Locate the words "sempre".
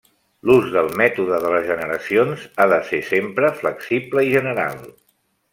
3.13-3.55